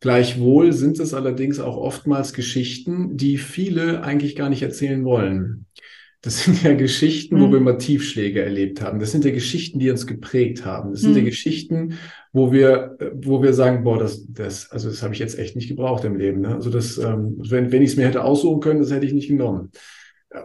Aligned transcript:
Gleichwohl 0.00 0.72
sind 0.72 1.00
es 1.00 1.14
allerdings 1.14 1.58
auch 1.58 1.76
oftmals 1.76 2.32
Geschichten, 2.32 3.16
die 3.16 3.38
viele 3.38 4.02
eigentlich 4.02 4.36
gar 4.36 4.50
nicht 4.50 4.62
erzählen 4.62 5.04
wollen. 5.04 5.66
Das 6.26 6.44
sind 6.44 6.62
ja 6.64 6.74
Geschichten, 6.74 7.40
wo 7.40 7.50
wir 7.52 7.60
mhm. 7.60 7.64
mal 7.64 7.78
Tiefschläge 7.78 8.42
erlebt 8.42 8.80
haben. 8.80 8.98
Das 8.98 9.12
sind 9.12 9.24
ja 9.24 9.30
Geschichten, 9.30 9.78
die 9.78 9.90
uns 9.90 10.06
geprägt 10.06 10.64
haben. 10.64 10.90
Das 10.90 11.00
sind 11.00 11.12
mhm. 11.12 11.18
ja 11.18 11.24
Geschichten, 11.24 11.94
wo 12.32 12.52
wir, 12.52 12.96
wo 13.14 13.42
wir 13.42 13.52
sagen, 13.54 13.84
boah, 13.84 13.98
das, 13.98 14.26
das, 14.28 14.70
also 14.70 14.88
das 14.88 15.02
habe 15.02 15.14
ich 15.14 15.20
jetzt 15.20 15.38
echt 15.38 15.54
nicht 15.54 15.68
gebraucht 15.68 16.04
im 16.04 16.16
Leben. 16.16 16.40
Ne? 16.40 16.54
Also 16.54 16.68
das, 16.68 16.98
ähm, 16.98 17.36
wenn, 17.48 17.70
wenn 17.70 17.82
ich 17.82 17.90
es 17.90 17.96
mir 17.96 18.06
hätte 18.06 18.24
aussuchen 18.24 18.60
können, 18.60 18.80
das 18.80 18.90
hätte 18.90 19.06
ich 19.06 19.12
nicht 19.12 19.28
genommen. 19.28 19.70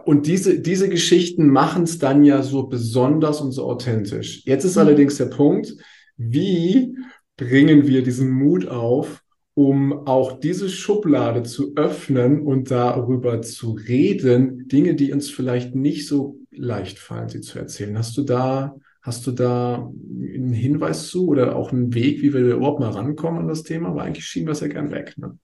Und 0.04 0.26
diese, 0.26 0.60
diese 0.60 0.88
Geschichten 0.88 1.48
machen 1.48 1.82
es 1.82 1.98
dann 1.98 2.22
ja 2.22 2.42
so 2.42 2.68
besonders 2.68 3.40
und 3.40 3.52
so 3.52 3.64
authentisch. 3.64 4.42
Jetzt 4.44 4.64
ist 4.64 4.76
mhm. 4.76 4.82
allerdings 4.82 5.16
der 5.16 5.26
Punkt, 5.26 5.74
wie 6.16 6.96
bringen 7.36 7.88
wir 7.88 8.02
diesen 8.02 8.30
Mut 8.30 8.68
auf, 8.68 9.21
um 9.54 10.06
auch 10.06 10.40
diese 10.40 10.68
Schublade 10.68 11.42
zu 11.42 11.74
öffnen 11.76 12.40
und 12.42 12.70
darüber 12.70 13.42
zu 13.42 13.72
reden, 13.72 14.66
Dinge, 14.68 14.94
die 14.94 15.12
uns 15.12 15.30
vielleicht 15.30 15.74
nicht 15.74 16.08
so 16.08 16.38
leicht 16.50 16.98
fallen, 16.98 17.28
sie 17.28 17.40
zu 17.40 17.58
erzählen. 17.58 17.98
Hast 17.98 18.16
du 18.16 18.22
da, 18.22 18.76
hast 19.02 19.26
du 19.26 19.32
da 19.32 19.90
einen 20.00 20.52
Hinweis 20.52 21.08
zu 21.08 21.28
oder 21.28 21.54
auch 21.54 21.70
einen 21.70 21.92
Weg, 21.92 22.22
wie 22.22 22.32
wir 22.32 22.40
überhaupt 22.40 22.80
mal 22.80 22.90
rankommen 22.90 23.40
an 23.40 23.48
das 23.48 23.62
Thema? 23.62 23.90
Aber 23.90 24.02
eigentlich 24.02 24.26
schieben 24.26 24.48
wir 24.48 24.52
es 24.52 24.60
ja 24.60 24.68
gern 24.68 24.90
weg. 24.90 25.14
Ne? 25.18 25.38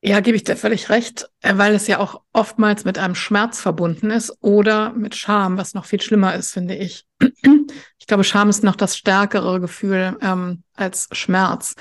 Ja, 0.00 0.20
gebe 0.20 0.36
ich 0.36 0.44
dir 0.44 0.56
völlig 0.56 0.90
recht, 0.90 1.28
äh, 1.40 1.56
weil 1.56 1.74
es 1.74 1.86
ja 1.86 1.98
auch 1.98 2.22
oftmals 2.32 2.84
mit 2.84 2.98
einem 2.98 3.16
Schmerz 3.16 3.60
verbunden 3.60 4.10
ist 4.10 4.36
oder 4.40 4.92
mit 4.92 5.16
Scham, 5.16 5.58
was 5.58 5.74
noch 5.74 5.86
viel 5.86 6.00
schlimmer 6.00 6.34
ist, 6.34 6.52
finde 6.52 6.74
ich. 6.76 7.06
Ich 8.00 8.06
glaube, 8.08 8.24
Scham 8.24 8.48
ist 8.48 8.64
noch 8.64 8.76
das 8.76 8.96
stärkere 8.96 9.60
Gefühl 9.60 10.16
ähm, 10.22 10.62
als 10.72 11.10
Schmerz. 11.12 11.74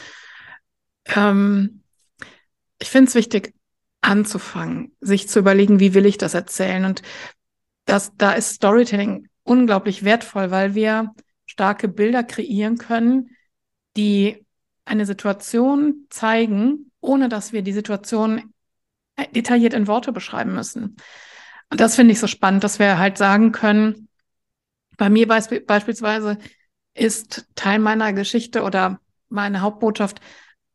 Ähm, 1.15 1.81
ich 2.79 2.89
finde 2.89 3.09
es 3.09 3.15
wichtig, 3.15 3.53
anzufangen, 4.01 4.95
sich 5.01 5.27
zu 5.27 5.39
überlegen, 5.39 5.79
wie 5.79 5.93
will 5.93 6.05
ich 6.05 6.17
das 6.17 6.33
erzählen. 6.33 6.85
Und 6.85 7.01
das, 7.85 8.11
da 8.17 8.33
ist 8.33 8.55
Storytelling 8.55 9.27
unglaublich 9.43 10.03
wertvoll, 10.03 10.51
weil 10.51 10.75
wir 10.75 11.13
starke 11.45 11.87
Bilder 11.87 12.23
kreieren 12.23 12.77
können, 12.77 13.35
die 13.95 14.45
eine 14.85 15.05
Situation 15.05 16.05
zeigen, 16.09 16.91
ohne 17.01 17.29
dass 17.29 17.53
wir 17.53 17.61
die 17.61 17.73
Situation 17.73 18.53
detailliert 19.35 19.73
in 19.73 19.87
Worte 19.87 20.11
beschreiben 20.11 20.53
müssen. 20.53 20.97
Und 21.69 21.81
das 21.81 21.95
finde 21.95 22.13
ich 22.13 22.19
so 22.19 22.27
spannend, 22.27 22.63
dass 22.63 22.79
wir 22.79 22.97
halt 22.97 23.17
sagen 23.17 23.51
können, 23.51 24.07
bei 24.97 25.09
mir 25.09 25.27
beisp 25.27 25.65
beispielsweise 25.65 26.37
ist 26.93 27.47
Teil 27.55 27.79
meiner 27.79 28.13
Geschichte 28.13 28.63
oder 28.63 28.99
meine 29.29 29.61
Hauptbotschaft 29.61 30.19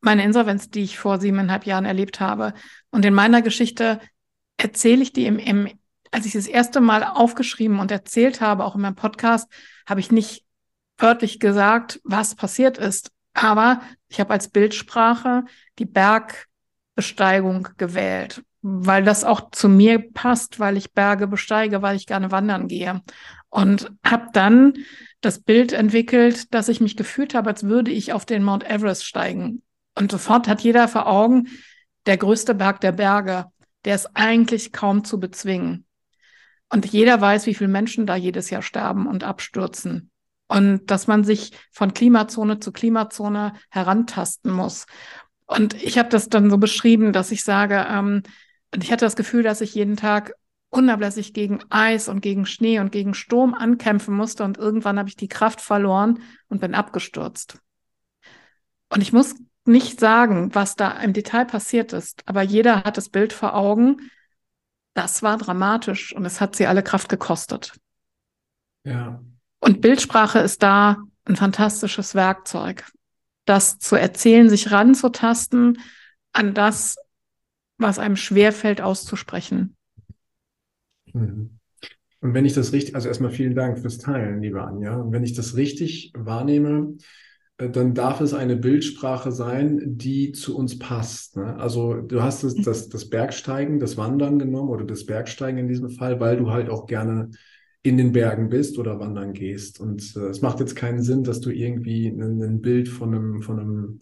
meine 0.02 0.24
Insolvenz, 0.24 0.68
die 0.68 0.82
ich 0.82 0.98
vor 0.98 1.18
siebeneinhalb 1.18 1.64
Jahren 1.64 1.84
erlebt 1.84 2.20
habe. 2.20 2.52
Und 2.90 3.04
in 3.04 3.14
meiner 3.14 3.40
Geschichte 3.40 4.00
erzähle 4.56 5.02
ich 5.02 5.12
die 5.12 5.26
im, 5.26 5.38
im 5.38 5.68
als 6.10 6.26
ich 6.26 6.32
das 6.32 6.46
erste 6.46 6.80
Mal 6.80 7.04
aufgeschrieben 7.04 7.80
und 7.80 7.90
erzählt 7.90 8.40
habe, 8.40 8.64
auch 8.64 8.74
in 8.74 8.82
meinem 8.82 8.94
Podcast, 8.94 9.50
habe 9.86 10.00
ich 10.00 10.12
nicht 10.12 10.44
wörtlich 10.98 11.40
gesagt, 11.40 12.00
was 12.04 12.34
passiert 12.34 12.78
ist. 12.78 13.10
Aber 13.32 13.80
ich 14.08 14.20
habe 14.20 14.32
als 14.34 14.48
Bildsprache 14.48 15.44
die 15.78 15.86
Bergbesteigung 15.86 17.68
gewählt, 17.78 18.44
weil 18.60 19.04
das 19.04 19.24
auch 19.24 19.50
zu 19.52 19.70
mir 19.70 20.12
passt, 20.12 20.60
weil 20.60 20.76
ich 20.76 20.92
Berge 20.92 21.26
besteige, 21.26 21.80
weil 21.80 21.96
ich 21.96 22.06
gerne 22.06 22.30
wandern 22.30 22.68
gehe. 22.68 23.00
Und 23.48 23.90
habe 24.04 24.26
dann 24.34 24.74
das 25.22 25.40
Bild 25.40 25.72
entwickelt, 25.72 26.52
dass 26.52 26.68
ich 26.68 26.82
mich 26.82 26.96
gefühlt 26.96 27.34
habe, 27.34 27.48
als 27.48 27.64
würde 27.64 27.90
ich 27.90 28.12
auf 28.12 28.26
den 28.26 28.44
Mount 28.44 28.68
Everest 28.68 29.06
steigen. 29.06 29.62
Und 29.94 30.10
sofort 30.10 30.48
hat 30.48 30.62
jeder 30.62 30.88
vor 30.88 31.06
Augen, 31.06 31.48
der 32.06 32.16
größte 32.16 32.54
Berg 32.54 32.80
der 32.80 32.92
Berge, 32.92 33.46
der 33.84 33.94
ist 33.94 34.10
eigentlich 34.14 34.72
kaum 34.72 35.04
zu 35.04 35.20
bezwingen. 35.20 35.86
Und 36.68 36.86
jeder 36.86 37.20
weiß, 37.20 37.46
wie 37.46 37.54
viele 37.54 37.68
Menschen 37.68 38.06
da 38.06 38.16
jedes 38.16 38.50
Jahr 38.50 38.62
sterben 38.62 39.06
und 39.06 39.24
abstürzen. 39.24 40.10
Und 40.48 40.90
dass 40.90 41.06
man 41.06 41.24
sich 41.24 41.52
von 41.70 41.92
Klimazone 41.92 42.60
zu 42.60 42.72
Klimazone 42.72 43.52
herantasten 43.70 44.50
muss. 44.50 44.86
Und 45.46 45.74
ich 45.82 45.98
habe 45.98 46.08
das 46.08 46.28
dann 46.28 46.50
so 46.50 46.58
beschrieben, 46.58 47.12
dass 47.12 47.30
ich 47.30 47.44
sage, 47.44 47.86
ähm, 47.88 48.22
ich 48.74 48.90
hatte 48.90 49.04
das 49.04 49.16
Gefühl, 49.16 49.42
dass 49.42 49.60
ich 49.60 49.74
jeden 49.74 49.96
Tag 49.96 50.32
unablässig 50.70 51.34
gegen 51.34 51.60
Eis 51.68 52.08
und 52.08 52.22
gegen 52.22 52.46
Schnee 52.46 52.80
und 52.80 52.90
gegen 52.90 53.12
Sturm 53.12 53.52
ankämpfen 53.52 54.14
musste. 54.14 54.44
Und 54.44 54.56
irgendwann 54.56 54.98
habe 54.98 55.10
ich 55.10 55.16
die 55.16 55.28
Kraft 55.28 55.60
verloren 55.60 56.20
und 56.48 56.60
bin 56.60 56.74
abgestürzt. 56.74 57.58
Und 58.88 59.02
ich 59.02 59.12
muss 59.12 59.34
nicht 59.64 60.00
sagen, 60.00 60.54
was 60.54 60.76
da 60.76 60.90
im 61.00 61.12
Detail 61.12 61.44
passiert 61.44 61.92
ist, 61.92 62.22
aber 62.26 62.42
jeder 62.42 62.84
hat 62.84 62.96
das 62.96 63.08
Bild 63.08 63.32
vor 63.32 63.54
Augen. 63.54 64.10
Das 64.94 65.22
war 65.22 65.38
dramatisch 65.38 66.14
und 66.14 66.24
es 66.24 66.40
hat 66.40 66.56
sie 66.56 66.66
alle 66.66 66.82
Kraft 66.82 67.08
gekostet. 67.08 67.72
Ja. 68.84 69.22
Und 69.60 69.80
Bildsprache 69.80 70.40
ist 70.40 70.62
da 70.62 70.98
ein 71.24 71.36
fantastisches 71.36 72.14
Werkzeug, 72.14 72.90
das 73.44 73.78
zu 73.78 73.96
erzählen, 73.96 74.48
sich 74.48 74.72
ranzutasten 74.72 75.78
an 76.32 76.54
das, 76.54 76.96
was 77.78 77.98
einem 77.98 78.16
schwerfällt 78.16 78.80
auszusprechen. 78.80 79.76
Mhm. 81.12 81.58
Und 82.20 82.34
wenn 82.34 82.44
ich 82.44 82.54
das 82.54 82.72
richtig, 82.72 82.94
also 82.94 83.08
erstmal 83.08 83.32
vielen 83.32 83.56
Dank 83.56 83.80
fürs 83.80 83.98
Teilen, 83.98 84.40
liebe 84.40 84.62
Anja. 84.62 84.94
Und 84.94 85.12
wenn 85.12 85.24
ich 85.24 85.34
das 85.34 85.56
richtig 85.56 86.12
wahrnehme, 86.14 86.96
dann 87.58 87.94
darf 87.94 88.20
es 88.20 88.34
eine 88.34 88.56
Bildsprache 88.56 89.30
sein, 89.30 89.80
die 89.84 90.32
zu 90.32 90.56
uns 90.56 90.78
passt. 90.78 91.36
Ne? 91.36 91.56
Also 91.56 91.94
du 91.94 92.22
hast 92.22 92.44
das, 92.44 92.54
das, 92.56 92.88
das 92.88 93.08
Bergsteigen, 93.08 93.78
das 93.78 93.96
Wandern 93.96 94.38
genommen 94.38 94.70
oder 94.70 94.84
das 94.84 95.06
Bergsteigen 95.06 95.58
in 95.58 95.68
diesem 95.68 95.90
Fall, 95.90 96.18
weil 96.18 96.36
du 96.36 96.50
halt 96.50 96.70
auch 96.70 96.86
gerne 96.86 97.30
in 97.82 97.96
den 97.96 98.12
Bergen 98.12 98.48
bist 98.48 98.78
oder 98.78 98.98
wandern 99.00 99.32
gehst. 99.32 99.80
Und 99.80 100.14
äh, 100.16 100.28
es 100.28 100.40
macht 100.40 100.60
jetzt 100.60 100.76
keinen 100.76 101.02
Sinn, 101.02 101.24
dass 101.24 101.40
du 101.40 101.50
irgendwie 101.50 102.06
ein, 102.06 102.42
ein 102.42 102.60
Bild 102.60 102.88
von 102.88 103.14
einem, 103.14 103.42
von 103.42 103.58
einem 103.58 103.98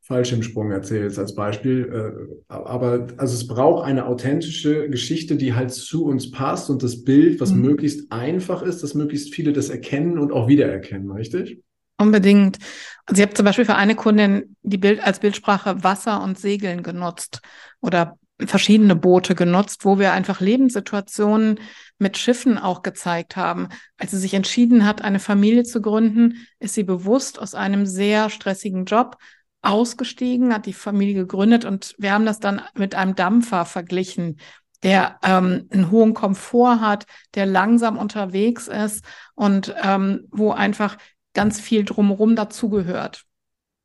Fallschirmsprung 0.00 0.70
erzählst 0.70 1.18
als 1.18 1.34
Beispiel. 1.34 1.88
Äh, 1.92 2.42
aber 2.48 3.08
also 3.18 3.34
es 3.34 3.46
braucht 3.46 3.84
eine 3.84 4.06
authentische 4.06 4.88
Geschichte, 4.88 5.36
die 5.36 5.54
halt 5.54 5.70
zu 5.70 6.06
uns 6.06 6.30
passt 6.30 6.70
und 6.70 6.82
das 6.82 7.04
Bild, 7.04 7.40
was 7.40 7.52
mhm. 7.52 7.62
möglichst 7.62 8.10
einfach 8.10 8.62
ist, 8.62 8.82
dass 8.82 8.94
möglichst 8.94 9.34
viele 9.34 9.52
das 9.52 9.68
erkennen 9.68 10.18
und 10.18 10.32
auch 10.32 10.48
wiedererkennen, 10.48 11.10
richtig? 11.10 11.62
Unbedingt. 12.00 12.58
Also 13.04 13.20
ich 13.20 13.26
habe 13.26 13.34
zum 13.34 13.44
Beispiel 13.44 13.66
für 13.66 13.74
eine 13.74 13.94
Kundin 13.94 14.56
die 14.62 14.78
Bild 14.78 15.00
als 15.00 15.20
Bildsprache 15.20 15.84
Wasser 15.84 16.22
und 16.22 16.38
Segeln 16.38 16.82
genutzt 16.82 17.42
oder 17.82 18.18
verschiedene 18.38 18.96
Boote 18.96 19.34
genutzt, 19.34 19.84
wo 19.84 19.98
wir 19.98 20.12
einfach 20.12 20.40
Lebenssituationen 20.40 21.60
mit 21.98 22.16
Schiffen 22.16 22.56
auch 22.56 22.80
gezeigt 22.80 23.36
haben. 23.36 23.68
Als 23.98 24.12
sie 24.12 24.18
sich 24.18 24.32
entschieden 24.32 24.86
hat, 24.86 25.02
eine 25.02 25.18
Familie 25.18 25.64
zu 25.64 25.82
gründen, 25.82 26.46
ist 26.58 26.72
sie 26.72 26.84
bewusst 26.84 27.38
aus 27.38 27.54
einem 27.54 27.84
sehr 27.84 28.30
stressigen 28.30 28.86
Job 28.86 29.18
ausgestiegen, 29.60 30.54
hat 30.54 30.64
die 30.64 30.72
Familie 30.72 31.14
gegründet 31.16 31.66
und 31.66 31.94
wir 31.98 32.14
haben 32.14 32.24
das 32.24 32.40
dann 32.40 32.62
mit 32.72 32.94
einem 32.94 33.14
Dampfer 33.14 33.66
verglichen, 33.66 34.38
der 34.82 35.18
ähm, 35.22 35.68
einen 35.70 35.90
hohen 35.90 36.14
Komfort 36.14 36.80
hat, 36.80 37.04
der 37.34 37.44
langsam 37.44 37.98
unterwegs 37.98 38.68
ist 38.68 39.04
und 39.34 39.74
ähm, 39.82 40.26
wo 40.30 40.52
einfach 40.52 40.96
ganz 41.34 41.60
viel 41.60 41.84
drumherum 41.84 42.36
dazugehört. 42.36 43.24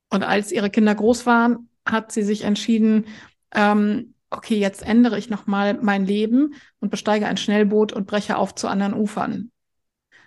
Und 0.10 0.24
als 0.24 0.52
ihre 0.52 0.70
Kinder 0.70 0.96
groß 0.96 1.26
waren, 1.26 1.70
hat 1.86 2.12
sie 2.12 2.24
sich 2.24 2.44
entschieden, 2.44 3.06
ähm, 3.54 4.14
okay, 4.30 4.58
jetzt 4.58 4.84
ändere 4.84 5.18
ich 5.18 5.30
nochmal 5.30 5.76
mein 5.82 6.06
Leben 6.06 6.56
und 6.80 6.90
besteige 6.90 7.28
ein 7.28 7.38
Schnellboot 7.38 7.94
und 7.94 8.08
breche 8.08 8.38
auf 8.38 8.56
zu 8.56 8.68
anderen 8.68 8.94
Ufern. 8.94 9.52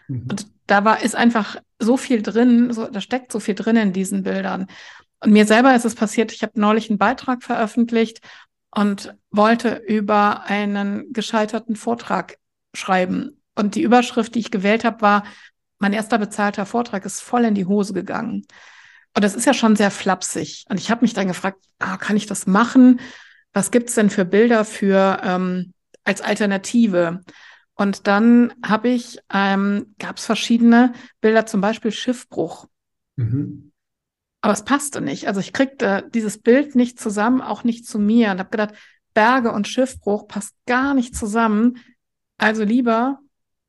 Mhm. 0.09 0.27
Und 0.31 0.47
da 0.67 0.85
war, 0.85 1.03
ist 1.03 1.17
einfach 1.17 1.57
so 1.79 1.97
viel 1.97 2.23
drin, 2.23 2.73
so, 2.73 2.89
da 2.89 3.01
steckt 3.01 3.33
so 3.33 3.41
viel 3.41 3.55
drin 3.55 3.77
in 3.77 3.93
diesen 3.93 4.23
Bildern. 4.23 4.67
Und 5.21 5.33
mir 5.33 5.47
selber 5.47 5.75
ist 5.75 5.85
es 5.85 5.95
passiert, 5.95 6.33
ich 6.33 6.43
habe 6.43 6.61
neulich 6.61 6.91
einen 6.91 6.99
Beitrag 6.99 7.43
veröffentlicht 7.43 8.21
und 8.71 9.15
wollte 9.31 9.83
über 9.87 10.45
einen 10.45 11.13
gescheiterten 11.13 11.77
Vortrag 11.77 12.37
schreiben. 12.75 13.41
Und 13.55 13.75
die 13.75 13.83
Überschrift, 13.83 14.35
die 14.35 14.41
ich 14.41 14.51
gewählt 14.51 14.85
habe, 14.85 15.01
war 15.01 15.25
mein 15.79 15.93
erster 15.93 16.19
bezahlter 16.19 16.67
Vortrag 16.67 17.05
ist 17.05 17.21
voll 17.21 17.45
in 17.45 17.55
die 17.55 17.67
Hose 17.67 17.93
gegangen. 17.93 18.47
Und 19.15 19.25
das 19.25 19.35
ist 19.35 19.47
ja 19.47 19.55
schon 19.55 19.77
sehr 19.77 19.91
flapsig. 19.91 20.65
Und 20.69 20.79
ich 20.79 20.91
habe 20.91 21.03
mich 21.03 21.15
dann 21.15 21.29
gefragt, 21.29 21.65
ah, 21.79 21.97
kann 21.97 22.17
ich 22.17 22.27
das 22.27 22.47
machen? 22.47 23.01
Was 23.53 23.71
gibt's 23.71 23.95
denn 23.95 24.11
für 24.11 24.25
Bilder 24.25 24.65
für 24.65 25.21
ähm, 25.25 25.73
als 26.05 26.21
Alternative? 26.21 27.23
Und 27.75 28.07
dann 28.07 28.53
habe 28.65 28.89
ich, 28.89 29.19
ähm, 29.33 29.95
gab 29.99 30.19
es 30.19 30.27
verschiedene 30.27 30.93
Bilder, 31.21 31.47
zum 31.47 31.61
Beispiel 31.61 31.93
Schiffbruch. 31.93 32.67
Mhm. 33.17 33.73
Aber 34.41 34.53
es 34.53 34.65
passte 34.65 35.01
nicht. 35.01 35.27
Also 35.27 35.41
ich 35.41 35.53
kriegte 35.53 36.09
dieses 36.15 36.39
Bild 36.39 36.75
nicht 36.75 37.01
zusammen, 37.01 37.41
auch 37.41 37.65
nicht 37.65 37.87
zu 37.87 37.99
mir. 37.99 38.31
Und 38.31 38.39
habe 38.39 38.51
gedacht, 38.51 38.75
Berge 39.15 39.53
und 39.53 39.67
Schiffbruch 39.67 40.29
passt 40.29 40.55
gar 40.67 40.95
nicht 40.95 41.17
zusammen. 41.17 41.79
Also 42.37 42.63
lieber 42.63 43.19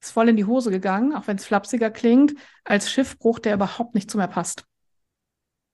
ist 0.02 0.12
voll 0.12 0.30
in 0.30 0.38
die 0.38 0.46
Hose 0.46 0.72
gegangen, 0.72 1.14
auch 1.14 1.28
wenn 1.28 1.38
es 1.38 1.46
flapsiger 1.46 1.90
klingt, 1.90 2.34
als 2.64 2.92
Schiffbruch, 2.92 3.40
der 3.40 3.56
überhaupt 3.56 3.96
nicht 3.96 4.10
zu 4.10 4.18
mir 4.18 4.28
passt. 4.28 4.66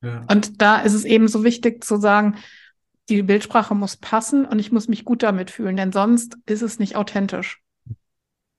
Ja. 0.02 0.26
Und 0.32 0.62
da 0.62 0.80
ist 0.80 0.94
es 0.94 1.06
eben 1.06 1.28
so 1.28 1.44
wichtig 1.44 1.84
zu 1.84 1.98
sagen, 1.98 2.36
die 3.10 3.22
Bildsprache 3.22 3.76
muss 3.76 3.98
passen 3.98 4.46
und 4.46 4.60
ich 4.60 4.72
muss 4.72 4.88
mich 4.88 5.06
gut 5.06 5.24
damit 5.24 5.52
fühlen, 5.52 5.76
denn 5.76 5.92
sonst 5.92 6.38
ist 6.46 6.62
es 6.62 6.80
nicht 6.80 6.96
authentisch. 6.96 7.62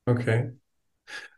Okay. 0.07 0.53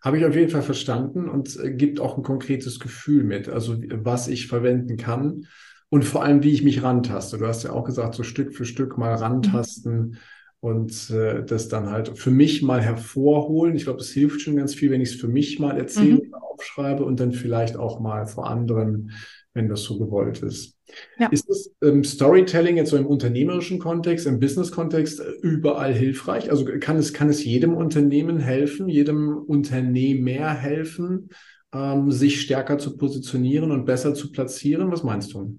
Habe 0.02 0.18
ich 0.18 0.24
auf 0.24 0.34
jeden 0.34 0.50
Fall 0.50 0.62
verstanden 0.62 1.28
und 1.28 1.58
äh, 1.58 1.72
gibt 1.72 2.00
auch 2.00 2.16
ein 2.16 2.22
konkretes 2.22 2.80
Gefühl 2.80 3.24
mit, 3.24 3.48
also 3.48 3.76
was 3.90 4.28
ich 4.28 4.46
verwenden 4.46 4.96
kann 4.96 5.46
und 5.90 6.04
vor 6.04 6.22
allem, 6.22 6.42
wie 6.42 6.52
ich 6.52 6.62
mich 6.62 6.82
rantaste. 6.82 7.38
Du 7.38 7.46
hast 7.46 7.64
ja 7.64 7.72
auch 7.72 7.84
gesagt, 7.84 8.14
so 8.14 8.22
Stück 8.22 8.54
für 8.54 8.64
Stück 8.64 8.98
mal 8.98 9.14
rantasten 9.14 10.00
mhm. 10.00 10.16
Und 10.60 11.10
äh, 11.10 11.44
das 11.44 11.68
dann 11.68 11.90
halt 11.90 12.18
für 12.18 12.30
mich 12.30 12.62
mal 12.62 12.80
hervorholen. 12.80 13.76
Ich 13.76 13.84
glaube, 13.84 14.00
es 14.00 14.10
hilft 14.10 14.40
schon 14.40 14.56
ganz 14.56 14.74
viel, 14.74 14.90
wenn 14.90 15.00
ich 15.00 15.10
es 15.10 15.20
für 15.20 15.28
mich 15.28 15.58
mal 15.58 15.78
erzähle 15.78 16.22
mhm. 16.24 16.34
aufschreibe 16.34 17.04
und 17.04 17.20
dann 17.20 17.32
vielleicht 17.32 17.76
auch 17.76 18.00
mal 18.00 18.26
vor 18.26 18.48
anderen, 18.48 19.12
wenn 19.54 19.68
das 19.68 19.82
so 19.82 19.98
gewollt 19.98 20.42
ist. 20.42 20.74
Ja. 21.18 21.28
Ist 21.28 21.48
das 21.48 21.70
ähm, 21.82 22.02
Storytelling 22.02 22.76
jetzt 22.76 22.90
so 22.90 22.96
im 22.96 23.06
unternehmerischen 23.06 23.78
Kontext, 23.78 24.26
im 24.26 24.40
Business-Kontext 24.40 25.20
äh, 25.20 25.30
überall 25.42 25.92
hilfreich? 25.92 26.50
Also 26.50 26.64
kann 26.80 26.96
es, 26.96 27.12
kann 27.12 27.28
es 27.28 27.44
jedem 27.44 27.74
Unternehmen 27.74 28.38
helfen, 28.38 28.88
jedem 28.88 29.36
Unternehmer 29.36 30.54
helfen, 30.54 31.28
ähm, 31.72 32.10
sich 32.10 32.40
stärker 32.40 32.78
zu 32.78 32.96
positionieren 32.96 33.70
und 33.70 33.84
besser 33.84 34.14
zu 34.14 34.32
platzieren? 34.32 34.90
Was 34.90 35.02
meinst 35.02 35.34
du? 35.34 35.58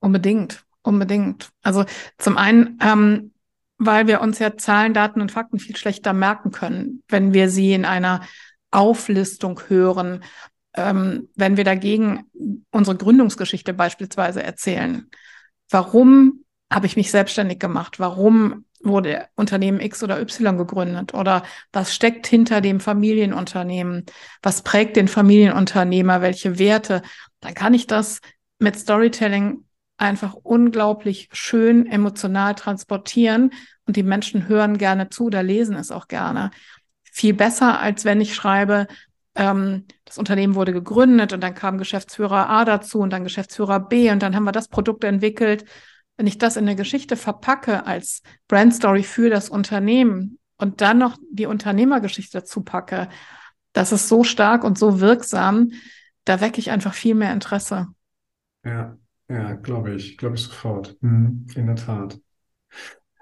Unbedingt, 0.00 0.64
unbedingt. 0.82 1.48
Also 1.62 1.84
zum 2.18 2.36
einen, 2.36 2.78
ähm, 2.82 3.32
weil 3.78 4.06
wir 4.06 4.20
uns 4.20 4.38
ja 4.38 4.56
Zahlen, 4.56 4.94
Daten 4.94 5.20
und 5.20 5.32
Fakten 5.32 5.58
viel 5.58 5.76
schlechter 5.76 6.12
merken 6.12 6.50
können, 6.50 7.02
wenn 7.08 7.32
wir 7.32 7.48
sie 7.48 7.72
in 7.72 7.84
einer 7.84 8.22
Auflistung 8.70 9.60
hören 9.68 10.22
ähm, 10.78 11.28
wenn 11.34 11.56
wir 11.56 11.64
dagegen 11.64 12.24
unsere 12.70 12.96
Gründungsgeschichte 12.96 13.74
beispielsweise 13.74 14.42
erzählen. 14.42 15.08
Warum 15.70 16.44
habe 16.70 16.86
ich 16.86 16.96
mich 16.96 17.10
selbstständig 17.10 17.58
gemacht? 17.58 17.98
Warum 17.98 18.64
wurde 18.80 19.26
Unternehmen 19.34 19.80
X 19.80 20.02
oder 20.02 20.20
Y 20.20 20.56
gegründet? 20.56 21.14
Oder 21.14 21.42
was 21.72 21.94
steckt 21.94 22.26
hinter 22.26 22.60
dem 22.60 22.78
Familienunternehmen? 22.78 24.06
Was 24.42 24.62
prägt 24.62 24.96
den 24.96 25.08
Familienunternehmer? 25.08 26.20
Welche 26.22 26.58
Werte? 26.58 27.02
Dann 27.40 27.54
kann 27.54 27.74
ich 27.74 27.86
das 27.86 28.20
mit 28.58 28.78
Storytelling 28.78 29.64
einfach 29.98 30.34
unglaublich 30.34 31.28
schön 31.32 31.86
emotional 31.86 32.54
transportieren 32.54 33.50
und 33.86 33.96
die 33.96 34.02
Menschen 34.02 34.48
hören 34.48 34.78
gerne 34.78 35.10
zu 35.10 35.26
oder 35.26 35.42
lesen 35.42 35.74
es 35.74 35.90
auch 35.90 36.08
gerne. 36.08 36.50
Viel 37.02 37.34
besser, 37.34 37.80
als 37.80 38.04
wenn 38.04 38.20
ich 38.20 38.34
schreibe, 38.34 38.86
ähm, 39.34 39.86
das 40.04 40.16
Unternehmen 40.18 40.54
wurde 40.54 40.72
gegründet 40.72 41.32
und 41.32 41.40
dann 41.40 41.54
kam 41.54 41.78
Geschäftsführer 41.78 42.48
A 42.48 42.64
dazu 42.64 43.00
und 43.00 43.12
dann 43.12 43.24
Geschäftsführer 43.24 43.80
B 43.80 44.10
und 44.10 44.22
dann 44.22 44.36
haben 44.36 44.44
wir 44.44 44.52
das 44.52 44.68
Produkt 44.68 45.04
entwickelt. 45.04 45.64
Wenn 46.16 46.26
ich 46.26 46.38
das 46.38 46.56
in 46.56 46.64
eine 46.64 46.76
Geschichte 46.76 47.16
verpacke 47.16 47.86
als 47.86 48.22
Brandstory 48.46 49.02
für 49.02 49.30
das 49.30 49.48
Unternehmen 49.50 50.38
und 50.56 50.80
dann 50.80 50.98
noch 50.98 51.16
die 51.30 51.46
Unternehmergeschichte 51.46 52.38
dazu 52.38 52.62
packe, 52.62 53.08
das 53.72 53.92
ist 53.92 54.08
so 54.08 54.24
stark 54.24 54.64
und 54.64 54.78
so 54.78 55.00
wirksam, 55.00 55.70
da 56.24 56.40
wecke 56.40 56.60
ich 56.60 56.70
einfach 56.70 56.94
viel 56.94 57.14
mehr 57.14 57.32
Interesse. 57.32 57.88
Ja, 58.64 58.96
ja, 59.28 59.54
glaube 59.54 59.94
ich, 59.94 60.16
glaube 60.16 60.36
ich 60.36 60.42
sofort. 60.42 60.96
Mhm, 61.00 61.46
in 61.54 61.66
der 61.66 61.76
Tat. 61.76 62.18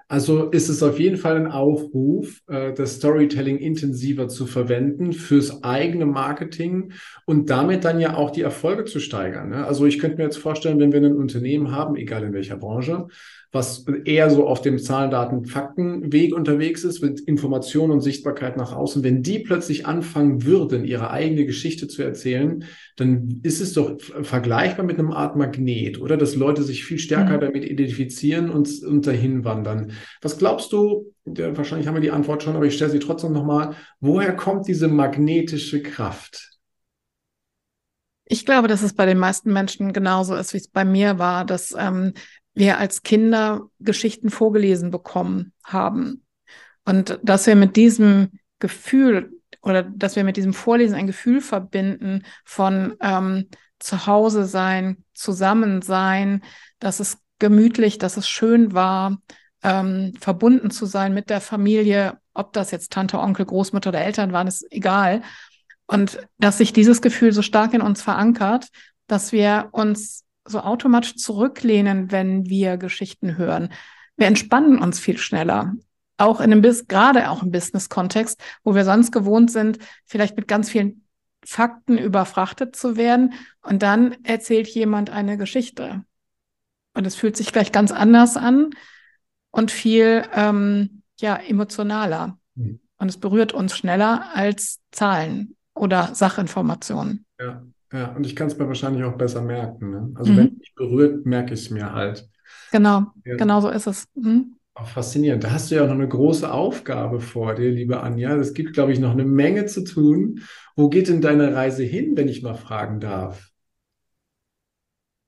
Also 0.09 0.49
ist 0.51 0.69
es 0.69 0.81
auf 0.83 0.99
jeden 0.99 1.17
Fall 1.17 1.35
ein 1.35 1.51
Aufruf, 1.51 2.41
äh, 2.47 2.71
das 2.73 2.95
Storytelling 2.95 3.57
intensiver 3.57 4.29
zu 4.29 4.45
verwenden 4.45 5.11
fürs 5.11 5.63
eigene 5.65 6.05
Marketing 6.05 6.93
und 7.25 7.49
damit 7.49 7.83
dann 7.83 7.99
ja 7.99 8.15
auch 8.15 8.31
die 8.31 8.41
Erfolge 8.41 8.85
zu 8.85 9.01
steigern. 9.01 9.49
Ne? 9.49 9.65
Also 9.65 9.85
ich 9.85 9.99
könnte 9.99 10.17
mir 10.17 10.23
jetzt 10.23 10.37
vorstellen, 10.37 10.79
wenn 10.79 10.93
wir 10.93 11.01
ein 11.01 11.17
Unternehmen 11.17 11.71
haben, 11.71 11.97
egal 11.97 12.23
in 12.23 12.31
welcher 12.31 12.55
Branche, 12.55 13.07
was 13.51 13.85
eher 14.05 14.29
so 14.29 14.47
auf 14.47 14.61
dem 14.61 14.77
Zahlen, 14.77 15.09
Daten, 15.09 15.45
Fakten 15.45 16.11
Weg 16.11 16.35
unterwegs 16.35 16.83
ist, 16.83 17.01
mit 17.01 17.19
Information 17.21 17.91
und 17.91 18.01
Sichtbarkeit 18.01 18.57
nach 18.57 18.75
außen, 18.75 19.03
wenn 19.03 19.23
die 19.23 19.39
plötzlich 19.39 19.85
anfangen 19.85 20.43
würden, 20.43 20.83
ihre 20.83 21.11
eigene 21.11 21.45
Geschichte 21.45 21.87
zu 21.87 22.03
erzählen, 22.03 22.65
dann 22.97 23.39
ist 23.43 23.61
es 23.61 23.73
doch 23.73 23.99
vergleichbar 23.99 24.85
mit 24.85 24.99
einem 24.99 25.11
Art 25.11 25.35
Magnet, 25.35 26.01
oder? 26.01 26.17
Dass 26.17 26.35
Leute 26.35 26.63
sich 26.63 26.83
viel 26.83 26.99
stärker 26.99 27.37
mhm. 27.37 27.41
damit 27.41 27.65
identifizieren 27.65 28.49
und, 28.49 28.83
und 28.83 29.07
dahin 29.07 29.45
wandern. 29.45 29.91
Was 30.21 30.37
glaubst 30.37 30.73
du, 30.73 31.13
wahrscheinlich 31.25 31.87
haben 31.87 31.95
wir 31.95 32.01
die 32.01 32.11
Antwort 32.11 32.43
schon, 32.43 32.55
aber 32.55 32.65
ich 32.65 32.75
stelle 32.75 32.91
sie 32.91 32.99
trotzdem 32.99 33.31
nochmal, 33.31 33.75
woher 33.99 34.35
kommt 34.35 34.67
diese 34.67 34.87
magnetische 34.87 35.81
Kraft? 35.81 36.57
Ich 38.29 38.45
glaube, 38.45 38.67
dass 38.67 38.81
es 38.81 38.93
bei 38.93 39.05
den 39.05 39.17
meisten 39.17 39.53
Menschen 39.53 39.93
genauso 39.93 40.35
ist, 40.35 40.53
wie 40.53 40.57
es 40.57 40.67
bei 40.67 40.83
mir 40.83 41.17
war, 41.17 41.45
dass 41.45 41.73
ähm, 41.77 42.13
wir 42.57 42.79
als 42.79 43.03
Kinder 43.03 43.69
Geschichten 43.79 44.29
vorgelesen 44.29 44.89
bekommen 44.89 45.53
haben. 45.63 46.25
Und 46.85 47.19
dass 47.21 47.45
wir 47.45 47.55
mit 47.55 47.75
diesem 47.75 48.31
Gefühl 48.59 49.33
oder 49.61 49.83
dass 49.83 50.15
wir 50.15 50.23
mit 50.23 50.37
diesem 50.37 50.53
Vorlesen 50.53 50.95
ein 50.95 51.07
Gefühl 51.07 51.41
verbinden 51.41 52.23
von 52.45 52.95
ähm, 53.01 53.47
Zuhause 53.79 54.45
sein, 54.45 55.03
zusammen 55.13 55.81
sein, 55.81 56.41
dass 56.79 56.99
es 56.99 57.19
gemütlich, 57.39 57.99
dass 57.99 58.17
es 58.17 58.27
schön 58.27 58.73
war, 58.73 59.17
ähm, 59.63 60.13
verbunden 60.19 60.71
zu 60.71 60.85
sein 60.85 61.13
mit 61.13 61.29
der 61.29 61.41
Familie, 61.41 62.17
ob 62.33 62.53
das 62.53 62.71
jetzt 62.71 62.91
Tante, 62.91 63.19
Onkel, 63.19 63.45
Großmutter 63.45 63.89
oder 63.89 64.01
Eltern 64.01 64.31
waren, 64.31 64.47
ist 64.47 64.65
egal. 64.71 65.21
Und 65.85 66.19
dass 66.39 66.57
sich 66.57 66.73
dieses 66.73 67.01
Gefühl 67.01 67.33
so 67.33 67.41
stark 67.41 67.73
in 67.73 67.81
uns 67.81 68.01
verankert, 68.01 68.69
dass 69.07 69.31
wir 69.31 69.69
uns 69.71 70.23
so 70.47 70.59
automatisch 70.61 71.15
zurücklehnen, 71.15 72.11
wenn 72.11 72.45
wir 72.45 72.77
Geschichten 72.77 73.37
hören. 73.37 73.69
Wir 74.15 74.27
entspannen 74.27 74.79
uns 74.79 74.99
viel 74.99 75.17
schneller. 75.17 75.75
Auch 76.17 76.39
in 76.39 76.51
einem 76.51 76.61
Bis 76.61 76.87
gerade 76.87 77.29
auch 77.29 77.43
im 77.43 77.51
Business-Kontext, 77.51 78.41
wo 78.63 78.73
wir 78.73 78.85
sonst 78.85 79.11
gewohnt 79.11 79.51
sind, 79.51 79.77
vielleicht 80.05 80.35
mit 80.35 80.47
ganz 80.47 80.69
vielen 80.69 81.07
Fakten 81.45 81.97
überfrachtet 81.97 82.75
zu 82.75 82.97
werden. 82.97 83.33
Und 83.61 83.83
dann 83.83 84.15
erzählt 84.23 84.67
jemand 84.67 85.11
eine 85.11 85.37
Geschichte. 85.37 86.03
Und 86.93 87.05
es 87.05 87.15
fühlt 87.15 87.37
sich 87.37 87.53
gleich 87.53 87.71
ganz 87.71 87.91
anders 87.91 88.37
an 88.37 88.71
und 89.51 89.69
viel 89.69 90.23
ähm, 90.33 91.03
ja, 91.19 91.35
emotionaler. 91.35 92.39
Mhm. 92.55 92.79
Und 92.97 93.09
es 93.09 93.17
berührt 93.17 93.53
uns 93.53 93.77
schneller 93.77 94.31
als 94.33 94.79
Zahlen 94.91 95.55
oder 95.75 96.15
Sachinformationen. 96.15 97.25
Ja. 97.39 97.63
Ja, 97.97 98.09
und 98.09 98.27
ich 98.27 98.35
kann 98.35 98.45
es 98.45 98.57
mir 98.57 98.67
wahrscheinlich 98.67 99.03
auch 99.03 99.17
besser 99.17 99.41
merken. 99.41 99.89
Ne? 99.89 100.11
Also 100.13 100.31
mhm. 100.31 100.37
wenn 100.37 100.57
mich 100.59 100.75
berührt, 100.75 101.25
merke 101.25 101.55
ich 101.55 101.61
es 101.61 101.69
mir 101.71 101.93
halt. 101.93 102.29
Genau, 102.71 103.07
ja. 103.25 103.35
genau 103.37 103.59
so 103.59 103.69
ist 103.69 103.87
es. 103.87 104.05
Mhm. 104.13 104.57
Auch 104.75 104.87
faszinierend. 104.87 105.43
Da 105.43 105.49
hast 105.49 105.71
du 105.71 105.75
ja 105.75 105.81
auch 105.81 105.87
noch 105.87 105.95
eine 105.95 106.07
große 106.07 106.51
Aufgabe 106.51 107.19
vor 107.19 107.55
dir, 107.55 107.71
liebe 107.71 107.99
Anja. 108.01 108.35
Es 108.35 108.53
gibt, 108.53 108.73
glaube 108.73 108.91
ich, 108.91 108.99
noch 108.99 109.13
eine 109.13 109.25
Menge 109.25 109.65
zu 109.65 109.83
tun. 109.83 110.41
Wo 110.75 110.89
geht 110.89 111.07
denn 111.07 111.21
deine 111.21 111.55
Reise 111.55 111.83
hin, 111.83 112.15
wenn 112.15 112.27
ich 112.27 112.43
mal 112.43 112.53
fragen 112.53 112.99
darf? 112.99 113.49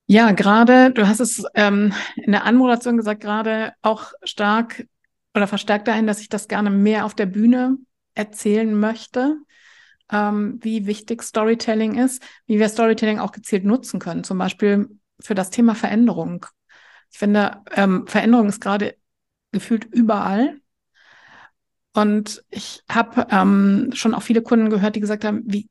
Ja, 0.06 0.32
gerade, 0.32 0.92
du 0.92 1.08
hast 1.08 1.22
es 1.22 1.44
ähm, 1.56 1.92
in 2.18 2.34
der 2.34 2.46
Anmoderation 2.46 2.98
gesagt, 2.98 3.22
gerade 3.22 3.74
auch 3.82 4.12
stark 4.24 4.86
oder 5.36 5.48
verstärkt 5.48 5.88
dahin, 5.88 6.06
dass 6.06 6.22
ich 6.22 6.30
das 6.30 6.48
gerne 6.48 6.70
mehr 6.70 7.06
auf 7.06 7.16
der 7.16 7.26
Bühne 7.26 7.78
erzählen 8.14 8.80
möchte 8.80 9.38
ähm, 10.12 10.60
wie 10.62 10.86
wichtig 10.86 11.24
Storytelling 11.24 11.96
ist, 11.96 12.24
wie 12.46 12.60
wir 12.60 12.70
Storytelling 12.70 13.20
auch 13.20 13.32
gezielt 13.32 13.64
nutzen 13.64 14.00
können, 14.00 14.24
zum 14.24 14.38
Beispiel 14.38 14.90
für 15.20 15.36
das 15.36 15.50
Thema 15.50 15.76
Veränderung. 15.76 16.46
Ich 17.12 17.18
finde, 17.18 17.62
ähm, 17.72 18.08
Veränderung 18.08 18.48
ist 18.48 18.62
gerade 18.62 18.96
gefühlt 19.52 19.86
überall. 19.86 20.60
Und 21.94 22.44
ich 22.50 22.84
habe 22.90 23.28
ähm, 23.32 23.90
schon 23.94 24.14
auch 24.14 24.22
viele 24.22 24.42
Kunden 24.42 24.70
gehört, 24.70 24.96
die 24.96 25.00
gesagt 25.00 25.26
haben, 25.26 25.44
wie, 25.46 25.70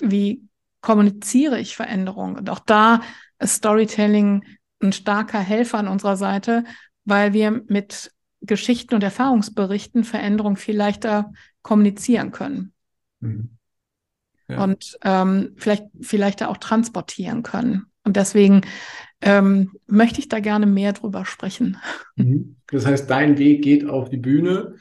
wie 0.00 0.42
kommuniziere 0.80 1.60
ich 1.60 1.76
Veränderung? 1.76 2.34
Und 2.36 2.50
auch 2.50 2.58
da 2.58 3.00
ist 3.38 3.56
Storytelling 3.56 4.44
ein 4.82 4.92
starker 4.92 5.38
Helfer 5.38 5.78
an 5.78 5.88
unserer 5.88 6.16
Seite, 6.16 6.64
weil 7.04 7.32
wir 7.32 7.62
mit 7.68 8.12
Geschichten 8.40 8.94
und 8.94 9.04
Erfahrungsberichten 9.04 10.04
Veränderung 10.04 10.56
viel 10.56 10.76
leichter 10.76 11.32
kommunizieren 11.62 12.32
können. 12.32 12.72
Mhm 13.20 13.59
ja. 14.50 14.62
und 14.62 14.98
ähm, 15.04 15.52
vielleicht, 15.56 15.84
vielleicht 16.00 16.42
auch 16.42 16.56
transportieren 16.56 17.42
können. 17.42 17.86
Und 18.04 18.16
deswegen 18.16 18.62
ähm, 19.20 19.72
möchte 19.86 20.20
ich 20.20 20.28
da 20.28 20.40
gerne 20.40 20.66
mehr 20.66 20.92
drüber 20.92 21.24
sprechen. 21.24 21.76
Mhm. 22.16 22.56
Das 22.68 22.86
heißt, 22.86 23.10
dein 23.10 23.38
Weg 23.38 23.62
geht 23.62 23.88
auf 23.88 24.08
die 24.08 24.16
Bühne. 24.16 24.74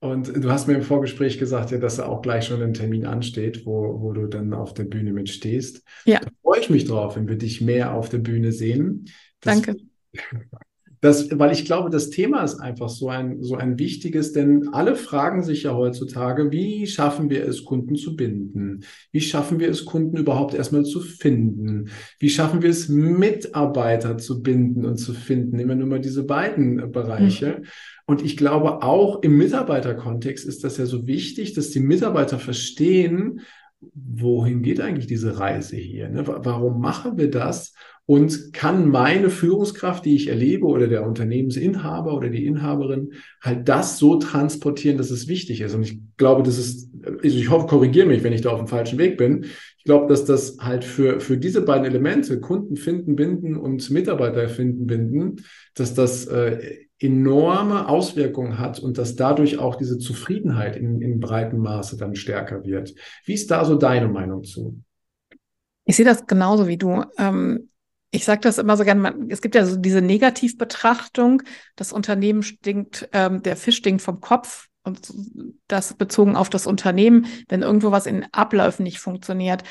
Und 0.00 0.28
du 0.36 0.50
hast 0.50 0.68
mir 0.68 0.74
im 0.74 0.82
Vorgespräch 0.82 1.38
gesagt, 1.38 1.70
ja, 1.70 1.78
dass 1.78 1.96
da 1.96 2.06
auch 2.06 2.20
gleich 2.20 2.44
schon 2.44 2.62
ein 2.62 2.74
Termin 2.74 3.06
ansteht, 3.06 3.64
wo, 3.64 4.02
wo 4.02 4.12
du 4.12 4.26
dann 4.26 4.52
auf 4.52 4.74
der 4.74 4.84
Bühne 4.84 5.12
mitstehst. 5.12 5.82
Ja. 6.04 6.20
Da 6.20 6.28
freue 6.42 6.60
ich 6.60 6.68
mich 6.68 6.84
drauf, 6.84 7.16
wenn 7.16 7.26
wir 7.26 7.38
dich 7.38 7.62
mehr 7.62 7.94
auf 7.94 8.10
der 8.10 8.18
Bühne 8.18 8.52
sehen. 8.52 9.06
Das, 9.40 9.62
Danke. 9.62 9.82
Das, 11.04 11.38
weil 11.38 11.52
ich 11.52 11.66
glaube, 11.66 11.90
das 11.90 12.08
Thema 12.08 12.42
ist 12.44 12.60
einfach 12.60 12.88
so 12.88 13.10
ein, 13.10 13.42
so 13.42 13.56
ein 13.56 13.78
wichtiges, 13.78 14.32
denn 14.32 14.68
alle 14.72 14.96
fragen 14.96 15.42
sich 15.42 15.64
ja 15.64 15.74
heutzutage, 15.74 16.50
wie 16.50 16.86
schaffen 16.86 17.28
wir 17.28 17.46
es, 17.46 17.66
Kunden 17.66 17.94
zu 17.94 18.16
binden? 18.16 18.84
Wie 19.12 19.20
schaffen 19.20 19.60
wir 19.60 19.68
es, 19.68 19.84
Kunden 19.84 20.16
überhaupt 20.16 20.54
erstmal 20.54 20.84
zu 20.84 21.00
finden? 21.00 21.90
Wie 22.18 22.30
schaffen 22.30 22.62
wir 22.62 22.70
es, 22.70 22.88
Mitarbeiter 22.88 24.16
zu 24.16 24.42
binden 24.42 24.86
und 24.86 24.96
zu 24.96 25.12
finden? 25.12 25.58
Immer 25.58 25.74
nur 25.74 25.88
mal 25.88 26.00
diese 26.00 26.24
beiden 26.24 26.90
Bereiche. 26.90 27.58
Mhm. 27.60 27.66
Und 28.06 28.24
ich 28.24 28.38
glaube, 28.38 28.82
auch 28.82 29.22
im 29.22 29.36
Mitarbeiterkontext 29.36 30.46
ist 30.46 30.64
das 30.64 30.78
ja 30.78 30.86
so 30.86 31.06
wichtig, 31.06 31.52
dass 31.52 31.68
die 31.68 31.80
Mitarbeiter 31.80 32.38
verstehen, 32.38 33.40
wohin 33.92 34.62
geht 34.62 34.80
eigentlich 34.80 35.06
diese 35.06 35.38
Reise 35.38 35.76
hier? 35.76 36.08
Ne? 36.08 36.26
Warum 36.26 36.80
machen 36.80 37.18
wir 37.18 37.30
das? 37.30 37.74
Und 38.06 38.52
kann 38.52 38.88
meine 38.88 39.30
Führungskraft, 39.30 40.04
die 40.04 40.14
ich 40.14 40.28
erlebe, 40.28 40.66
oder 40.66 40.88
der 40.88 41.06
Unternehmensinhaber 41.06 42.14
oder 42.14 42.28
die 42.28 42.44
Inhaberin, 42.44 43.14
halt 43.40 43.68
das 43.68 43.98
so 43.98 44.16
transportieren, 44.16 44.98
dass 44.98 45.10
es 45.10 45.26
wichtig 45.26 45.62
ist. 45.62 45.74
Und 45.74 45.82
ich 45.82 46.00
glaube, 46.18 46.42
das 46.42 46.58
ist, 46.58 46.90
also 47.02 47.22
ich 47.22 47.48
hoffe, 47.48 47.66
korrigiere 47.66 48.06
mich, 48.06 48.22
wenn 48.22 48.34
ich 48.34 48.42
da 48.42 48.50
auf 48.50 48.58
dem 48.58 48.68
falschen 48.68 48.98
Weg 48.98 49.16
bin. 49.16 49.46
Ich 49.78 49.84
glaube, 49.84 50.06
dass 50.08 50.26
das 50.26 50.58
halt 50.60 50.84
für, 50.84 51.20
für 51.20 51.38
diese 51.38 51.62
beiden 51.62 51.86
Elemente, 51.86 52.40
Kunden 52.40 52.76
finden, 52.76 53.16
binden 53.16 53.56
und 53.56 53.90
Mitarbeiter 53.90 54.48
finden, 54.48 54.86
binden, 54.86 55.36
dass 55.74 55.94
das 55.94 56.26
äh, 56.26 56.58
enorme 56.98 57.88
Auswirkungen 57.88 58.58
hat 58.58 58.78
und 58.80 58.98
dass 58.98 59.16
dadurch 59.16 59.58
auch 59.58 59.76
diese 59.76 59.98
Zufriedenheit 59.98 60.76
in, 60.76 61.00
in 61.00 61.20
breitem 61.20 61.60
Maße 61.60 61.96
dann 61.96 62.14
stärker 62.14 62.64
wird. 62.64 62.94
Wie 63.24 63.34
ist 63.34 63.50
da 63.50 63.64
so 63.64 63.76
deine 63.76 64.08
Meinung 64.08 64.44
zu? 64.44 64.80
Ich 65.86 65.96
sehe 65.96 66.04
das 66.04 66.26
genauso 66.26 66.66
wie 66.66 66.78
du. 66.78 67.02
Ähm, 67.18 67.68
ich 68.14 68.24
sage 68.24 68.42
das 68.42 68.58
immer 68.58 68.76
so 68.76 68.84
gerne, 68.84 69.00
man, 69.00 69.30
es 69.30 69.40
gibt 69.40 69.56
ja 69.56 69.66
so 69.66 69.76
diese 69.76 70.00
Negativbetrachtung, 70.00 71.42
das 71.74 71.92
Unternehmen 71.92 72.44
stinkt, 72.44 73.08
ähm, 73.12 73.42
der 73.42 73.56
Fisch 73.56 73.78
stinkt 73.78 74.02
vom 74.02 74.20
Kopf 74.20 74.68
und 74.84 75.12
das 75.66 75.94
bezogen 75.94 76.36
auf 76.36 76.48
das 76.48 76.66
Unternehmen, 76.66 77.26
wenn 77.48 77.62
irgendwo 77.62 77.90
was 77.90 78.06
in 78.06 78.26
Abläufen 78.32 78.84
nicht 78.84 79.00
funktioniert. 79.00 79.64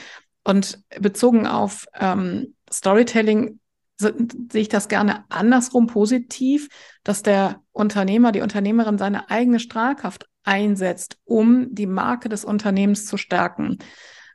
Und 0.44 0.84
bezogen 1.00 1.48
auf 1.48 1.86
ähm, 1.98 2.56
Storytelling 2.70 3.60
sehe 3.98 4.14
ich 4.54 4.70
das 4.70 4.90
gerne 4.90 5.24
andersrum 5.30 5.88
positiv, 5.88 6.68
dass 7.04 7.24
der 7.24 7.62
Unternehmer, 7.72 8.34
die 8.34 8.42
Unternehmerin 8.42 8.98
seine 8.98 9.30
eigene 9.30 9.62
Strahlkraft 9.62 10.28
einsetzt, 10.44 11.18
um 11.24 11.74
die 11.74 11.88
Marke 11.88 12.28
des 12.28 12.44
Unternehmens 12.44 13.06
zu 13.06 13.16
stärken. 13.16 13.78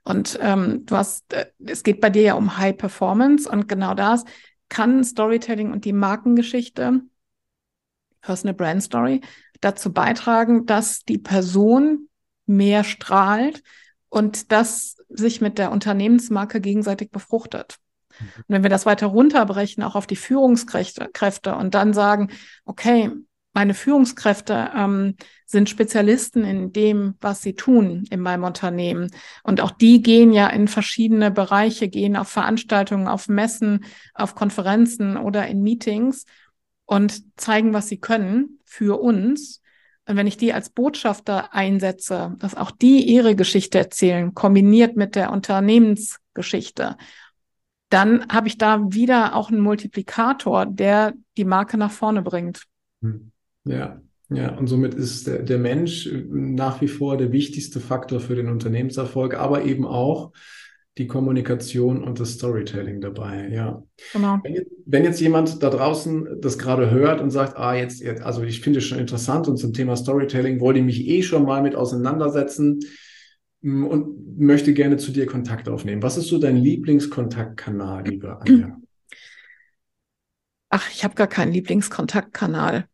Und 0.08 0.38
ähm, 0.40 0.86
du 0.86 0.96
hast, 0.96 1.34
äh, 1.34 1.50
es 1.66 1.82
geht 1.82 2.00
bei 2.00 2.08
dir 2.08 2.22
ja 2.22 2.34
um 2.34 2.56
High 2.56 2.78
Performance 2.78 3.46
und 3.46 3.68
genau 3.68 3.92
das 3.92 4.24
kann 4.70 5.04
Storytelling 5.04 5.70
und 5.70 5.84
die 5.84 5.92
Markengeschichte, 5.92 7.02
Personal 8.22 8.54
Brand 8.54 8.82
Story, 8.82 9.20
dazu 9.60 9.92
beitragen, 9.92 10.64
dass 10.64 11.04
die 11.04 11.18
Person 11.18 12.08
mehr 12.46 12.84
strahlt 12.84 13.62
und 14.08 14.50
das 14.50 14.96
sich 15.10 15.42
mit 15.42 15.58
der 15.58 15.72
Unternehmensmarke 15.72 16.62
gegenseitig 16.62 17.10
befruchtet. 17.10 17.76
Mhm. 18.18 18.26
Und 18.36 18.44
wenn 18.48 18.62
wir 18.62 18.70
das 18.70 18.86
weiter 18.86 19.08
runterbrechen, 19.08 19.82
auch 19.82 19.94
auf 19.94 20.06
die 20.06 20.16
Führungskräfte 20.16 21.54
und 21.54 21.74
dann 21.74 21.92
sagen, 21.92 22.30
okay, 22.64 23.10
meine 23.58 23.74
Führungskräfte 23.74 24.70
ähm, 24.72 25.16
sind 25.44 25.68
Spezialisten 25.68 26.44
in 26.44 26.72
dem, 26.72 27.16
was 27.20 27.42
sie 27.42 27.54
tun 27.54 28.04
in 28.08 28.20
meinem 28.20 28.44
Unternehmen. 28.44 29.10
Und 29.42 29.60
auch 29.60 29.72
die 29.72 30.00
gehen 30.00 30.32
ja 30.32 30.46
in 30.46 30.68
verschiedene 30.68 31.32
Bereiche, 31.32 31.88
gehen 31.88 32.14
auf 32.14 32.28
Veranstaltungen, 32.28 33.08
auf 33.08 33.28
Messen, 33.28 33.84
auf 34.14 34.36
Konferenzen 34.36 35.16
oder 35.16 35.48
in 35.48 35.64
Meetings 35.64 36.24
und 36.84 37.36
zeigen, 37.36 37.72
was 37.72 37.88
sie 37.88 37.98
können 37.98 38.60
für 38.64 39.00
uns. 39.00 39.60
Und 40.06 40.14
wenn 40.14 40.28
ich 40.28 40.36
die 40.36 40.52
als 40.52 40.70
Botschafter 40.70 41.52
einsetze, 41.52 42.36
dass 42.38 42.54
auch 42.54 42.70
die 42.70 43.12
ihre 43.12 43.34
Geschichte 43.34 43.78
erzählen, 43.78 44.34
kombiniert 44.34 44.94
mit 44.94 45.16
der 45.16 45.32
Unternehmensgeschichte, 45.32 46.96
dann 47.88 48.28
habe 48.28 48.46
ich 48.46 48.56
da 48.56 48.92
wieder 48.92 49.34
auch 49.34 49.50
einen 49.50 49.62
Multiplikator, 49.62 50.64
der 50.64 51.12
die 51.36 51.44
Marke 51.44 51.76
nach 51.76 51.90
vorne 51.90 52.22
bringt. 52.22 52.62
Hm. 53.02 53.32
Ja, 53.68 54.00
ja, 54.30 54.54
und 54.56 54.66
somit 54.66 54.94
ist 54.94 55.26
der, 55.26 55.42
der 55.42 55.58
Mensch 55.58 56.08
nach 56.28 56.82
wie 56.82 56.88
vor 56.88 57.16
der 57.16 57.32
wichtigste 57.32 57.80
Faktor 57.80 58.20
für 58.20 58.34
den 58.34 58.48
Unternehmenserfolg, 58.48 59.34
aber 59.34 59.64
eben 59.64 59.86
auch 59.86 60.32
die 60.98 61.06
Kommunikation 61.06 62.02
und 62.02 62.20
das 62.20 62.32
Storytelling 62.32 63.00
dabei, 63.00 63.48
ja. 63.50 63.82
Genau. 64.12 64.40
Wenn 64.42 64.54
jetzt, 64.54 64.70
wenn 64.84 65.04
jetzt 65.04 65.20
jemand 65.20 65.62
da 65.62 65.70
draußen 65.70 66.40
das 66.40 66.58
gerade 66.58 66.90
hört 66.90 67.20
und 67.20 67.30
sagt, 67.30 67.56
ah, 67.56 67.74
jetzt, 67.74 68.04
also 68.04 68.42
ich 68.42 68.60
finde 68.60 68.80
es 68.80 68.84
schon 68.84 68.98
interessant 68.98 69.48
und 69.48 69.56
zum 69.56 69.72
Thema 69.72 69.96
Storytelling 69.96 70.60
wollte 70.60 70.80
ich 70.80 70.84
mich 70.84 71.06
eh 71.06 71.22
schon 71.22 71.44
mal 71.44 71.62
mit 71.62 71.76
auseinandersetzen 71.76 72.80
mm, 73.62 73.86
und 73.86 74.38
möchte 74.38 74.74
gerne 74.74 74.96
zu 74.96 75.12
dir 75.12 75.26
Kontakt 75.26 75.68
aufnehmen. 75.68 76.02
Was 76.02 76.16
ist 76.16 76.26
so 76.26 76.38
dein 76.38 76.56
Lieblingskontaktkanal, 76.56 78.04
liebe 78.06 78.40
Anja? 78.40 78.76
Ach, 80.70 80.90
ich 80.90 81.04
habe 81.04 81.14
gar 81.14 81.28
keinen 81.28 81.52
Lieblingskontaktkanal. 81.52 82.88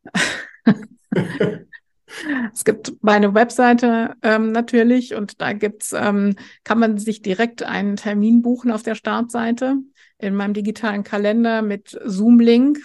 Es 2.53 2.65
gibt 2.65 2.93
meine 3.03 3.35
Webseite 3.35 4.15
ähm, 4.23 4.53
natürlich 4.53 5.15
und 5.15 5.41
da 5.41 5.53
gibt's, 5.53 5.93
ähm, 5.93 6.37
kann 6.63 6.79
man 6.79 6.99
sich 6.99 7.23
direkt 7.23 7.63
einen 7.63 7.97
Termin 7.97 8.43
buchen 8.43 8.71
auf 8.71 8.83
der 8.83 8.95
Startseite 8.95 9.77
in 10.19 10.35
meinem 10.35 10.55
digitalen 10.55 11.03
Kalender 11.03 11.63
mit 11.63 11.99
Zoom-Link, 12.05 12.79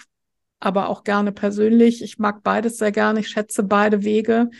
aber 0.58 0.88
auch 0.88 1.04
gerne 1.04 1.32
persönlich. 1.32 2.02
Ich 2.02 2.18
mag 2.18 2.42
beides 2.42 2.78
sehr 2.78 2.92
gerne, 2.92 3.20
ich 3.20 3.28
schätze 3.28 3.62
beide 3.62 4.02
Wege. 4.02 4.50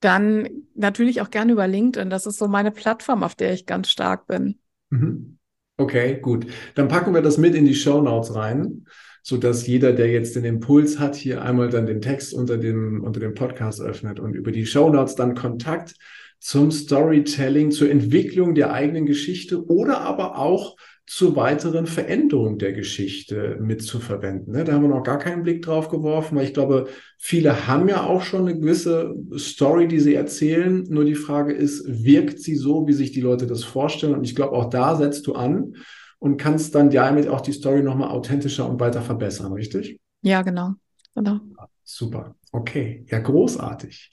Dann 0.00 0.48
natürlich 0.74 1.22
auch 1.22 1.30
gerne 1.30 1.52
über 1.52 1.66
LinkedIn. 1.66 2.10
Das 2.10 2.26
ist 2.26 2.38
so 2.38 2.48
meine 2.48 2.70
Plattform, 2.70 3.22
auf 3.22 3.34
der 3.34 3.52
ich 3.54 3.66
ganz 3.66 3.88
stark 3.88 4.26
bin. 4.26 4.58
Mhm. 4.90 5.38
Okay, 5.78 6.20
gut. 6.20 6.46
Dann 6.74 6.88
packen 6.88 7.14
wir 7.14 7.22
das 7.22 7.38
mit 7.38 7.54
in 7.54 7.64
die 7.64 7.74
Show 7.74 8.00
Notes 8.00 8.34
rein 8.34 8.86
so 9.26 9.36
dass 9.38 9.66
jeder, 9.66 9.92
der 9.92 10.08
jetzt 10.08 10.36
den 10.36 10.44
Impuls 10.44 11.00
hat, 11.00 11.16
hier 11.16 11.42
einmal 11.42 11.68
dann 11.68 11.84
den 11.84 12.00
Text 12.00 12.32
unter 12.32 12.58
dem, 12.58 13.02
unter 13.02 13.18
dem 13.18 13.34
Podcast 13.34 13.80
öffnet 13.80 14.20
und 14.20 14.34
über 14.34 14.52
die 14.52 14.66
Show 14.66 14.88
Notes 14.88 15.16
dann 15.16 15.34
Kontakt 15.34 15.96
zum 16.38 16.70
Storytelling, 16.70 17.72
zur 17.72 17.90
Entwicklung 17.90 18.54
der 18.54 18.72
eigenen 18.72 19.04
Geschichte 19.04 19.66
oder 19.66 20.02
aber 20.02 20.38
auch 20.38 20.76
zur 21.08 21.34
weiteren 21.34 21.86
Veränderung 21.86 22.58
der 22.58 22.72
Geschichte 22.72 23.58
mitzuverwenden. 23.60 24.52
Ne? 24.52 24.62
Da 24.62 24.74
haben 24.74 24.82
wir 24.82 24.90
noch 24.90 25.02
gar 25.02 25.18
keinen 25.18 25.42
Blick 25.42 25.62
drauf 25.62 25.88
geworfen, 25.88 26.36
weil 26.36 26.44
ich 26.44 26.54
glaube, 26.54 26.86
viele 27.18 27.66
haben 27.66 27.88
ja 27.88 28.04
auch 28.04 28.22
schon 28.22 28.42
eine 28.42 28.56
gewisse 28.56 29.12
Story, 29.36 29.88
die 29.88 29.98
sie 29.98 30.14
erzählen. 30.14 30.84
Nur 30.88 31.04
die 31.04 31.16
Frage 31.16 31.52
ist, 31.52 31.84
wirkt 32.04 32.38
sie 32.38 32.54
so, 32.54 32.86
wie 32.86 32.92
sich 32.92 33.10
die 33.10 33.22
Leute 33.22 33.48
das 33.48 33.64
vorstellen? 33.64 34.14
Und 34.14 34.22
ich 34.22 34.36
glaube, 34.36 34.52
auch 34.52 34.70
da 34.70 34.94
setzt 34.94 35.26
du 35.26 35.32
an 35.32 35.74
und 36.18 36.36
kannst 36.38 36.74
dann 36.74 36.90
damit 36.90 37.28
auch 37.28 37.40
die 37.40 37.52
Story 37.52 37.82
nochmal 37.82 38.10
authentischer 38.10 38.68
und 38.68 38.80
weiter 38.80 39.02
verbessern, 39.02 39.52
richtig? 39.52 39.98
Ja, 40.22 40.42
genau. 40.42 40.72
genau. 41.14 41.40
Super. 41.84 42.34
Okay, 42.52 43.04
ja, 43.08 43.18
großartig. 43.18 44.10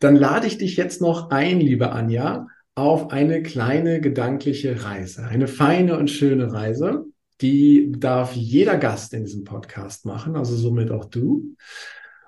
Dann 0.00 0.16
lade 0.16 0.46
ich 0.46 0.58
dich 0.58 0.76
jetzt 0.76 1.00
noch 1.00 1.30
ein, 1.30 1.60
liebe 1.60 1.92
Anja, 1.92 2.48
auf 2.74 3.10
eine 3.10 3.42
kleine 3.42 4.00
gedankliche 4.00 4.84
Reise. 4.84 5.24
Eine 5.24 5.46
feine 5.46 5.96
und 5.96 6.10
schöne 6.10 6.52
Reise. 6.52 7.06
Die 7.40 7.92
darf 7.92 8.34
jeder 8.34 8.76
Gast 8.76 9.14
in 9.14 9.24
diesem 9.24 9.44
Podcast 9.44 10.06
machen, 10.06 10.36
also 10.36 10.56
somit 10.56 10.90
auch 10.90 11.04
du. 11.04 11.56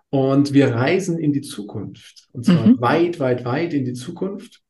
Und 0.09 0.53
wir 0.53 0.75
reisen 0.75 1.19
in 1.19 1.33
die 1.33 1.43
Zukunft. 1.43 2.29
Und 2.33 2.45
zwar 2.45 2.67
mhm. 2.67 2.81
weit, 2.81 3.19
weit, 3.21 3.45
weit 3.45 3.75
in 3.75 3.85
die 3.85 3.93
Zukunft, 3.93 4.63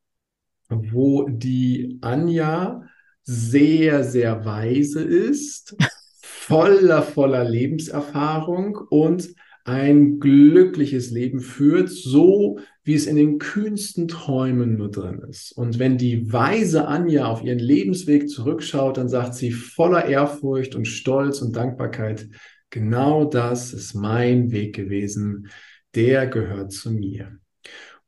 wo 0.69 1.27
die 1.29 1.99
Anja 2.01 2.83
sehr, 3.27 4.05
sehr 4.05 4.45
weise 4.45 5.03
ist, 5.03 5.75
voller, 6.21 7.03
voller 7.03 7.43
Lebenserfahrung 7.43 8.77
und 8.89 9.29
ein 9.65 10.21
glückliches 10.21 11.11
Leben 11.11 11.41
führt, 11.41 11.89
so 11.89 12.59
wie 12.85 12.93
es 12.93 13.05
in 13.05 13.17
den 13.17 13.37
kühnsten 13.37 14.07
Träumen 14.07 14.77
nur 14.77 14.89
drin 14.89 15.21
ist. 15.29 15.51
Und 15.51 15.77
wenn 15.77 15.97
die 15.97 16.31
weise 16.31 16.87
Anja 16.87 17.25
auf 17.25 17.43
ihren 17.43 17.59
Lebensweg 17.59 18.29
zurückschaut, 18.29 18.95
dann 18.95 19.09
sagt 19.09 19.35
sie 19.35 19.51
voller 19.51 20.05
Ehrfurcht 20.05 20.73
und 20.73 20.87
Stolz 20.87 21.41
und 21.41 21.53
Dankbarkeit, 21.53 22.29
genau 22.69 23.25
das 23.25 23.73
ist 23.73 23.93
mein 23.93 24.51
Weg 24.51 24.73
gewesen, 24.73 25.49
der 25.95 26.27
gehört 26.27 26.71
zu 26.71 26.91
mir. 26.91 27.37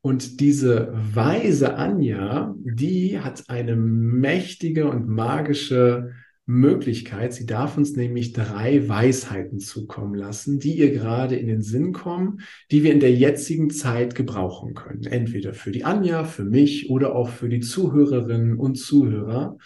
Und 0.02 0.40
diese 0.40 0.92
weise 0.94 1.74
Anja, 1.76 2.54
die 2.64 3.20
hat 3.20 3.44
eine 3.48 3.76
mächtige 3.76 4.88
und 4.88 5.08
magische 5.08 6.12
Möglichkeit. 6.46 7.32
Sie 7.32 7.46
darf 7.46 7.76
uns 7.76 7.96
nämlich 7.96 8.32
drei 8.32 8.88
Weisheiten 8.88 9.60
zukommen 9.60 10.14
lassen, 10.14 10.58
die 10.58 10.78
ihr 10.78 10.90
gerade 10.90 11.36
in 11.36 11.46
den 11.46 11.62
Sinn 11.62 11.92
kommen, 11.92 12.40
die 12.70 12.82
wir 12.82 12.92
in 12.92 13.00
der 13.00 13.12
jetzigen 13.12 13.70
Zeit 13.70 14.14
gebrauchen 14.14 14.74
können. 14.74 15.04
Entweder 15.04 15.52
für 15.52 15.70
die 15.70 15.84
Anja, 15.84 16.24
für 16.24 16.44
mich 16.44 16.90
oder 16.90 17.14
auch 17.14 17.28
für 17.28 17.48
die 17.48 17.60
Zuhörerinnen 17.60 18.56
und 18.56 18.76
Zuhörer. 18.76 19.58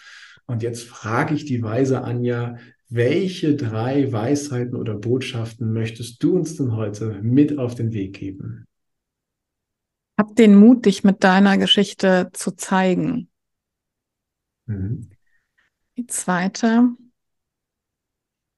Und 0.47 0.63
jetzt 0.63 0.83
frage 0.83 1.33
ich 1.33 1.45
die 1.45 1.63
weise 1.63 2.03
Anja, 2.03 2.57
welche 2.89 3.55
drei 3.55 4.11
Weisheiten 4.11 4.75
oder 4.75 4.93
Botschaften 4.93 5.73
möchtest 5.73 6.21
du 6.21 6.35
uns 6.35 6.55
denn 6.55 6.75
heute 6.75 7.19
mit 7.23 7.57
auf 7.57 7.73
den 7.73 7.93
Weg 7.93 8.13
geben? 8.13 8.65
Hab 10.17 10.35
den 10.35 10.55
Mut, 10.55 10.85
dich 10.85 11.03
mit 11.03 11.23
deiner 11.23 11.57
Geschichte 11.57 12.29
zu 12.33 12.51
zeigen. 12.51 13.29
Mhm. 14.65 15.09
Die 15.97 16.07
zweite, 16.07 16.89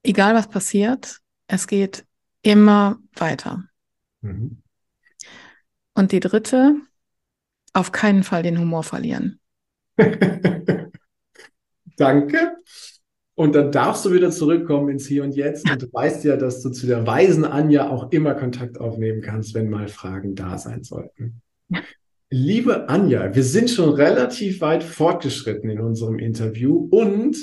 egal 0.03 0.35
was 0.35 0.47
passiert, 0.47 1.19
es 1.47 1.67
geht 1.67 2.05
immer 2.41 2.99
weiter. 3.13 3.63
Mhm. 4.21 4.61
Und 5.93 6.11
die 6.11 6.19
dritte, 6.19 6.75
auf 7.73 7.91
keinen 7.91 8.23
Fall 8.23 8.43
den 8.43 8.59
Humor 8.59 8.83
verlieren. 8.83 9.39
Danke. 11.97 12.55
Und 13.35 13.53
dann 13.53 13.71
darfst 13.71 14.03
du 14.05 14.11
wieder 14.11 14.31
zurückkommen 14.31 14.89
ins 14.89 15.05
Hier 15.05 15.23
und 15.23 15.35
Jetzt. 15.35 15.69
Und 15.69 15.81
du 15.81 15.93
weißt 15.93 16.23
ja, 16.23 16.37
dass 16.37 16.63
du 16.63 16.71
zu 16.71 16.87
der 16.87 17.05
weisen 17.05 17.45
Anja 17.45 17.89
auch 17.89 18.11
immer 18.11 18.33
Kontakt 18.33 18.79
aufnehmen 18.79 19.21
kannst, 19.21 19.53
wenn 19.53 19.69
mal 19.69 19.87
Fragen 19.87 20.33
da 20.33 20.57
sein 20.57 20.83
sollten. 20.83 21.41
Liebe 22.29 22.89
Anja, 22.89 23.33
wir 23.33 23.43
sind 23.43 23.69
schon 23.69 23.93
relativ 23.93 24.59
weit 24.59 24.83
fortgeschritten 24.83 25.69
in 25.69 25.79
unserem 25.79 26.19
Interview 26.19 26.87
und 26.91 27.37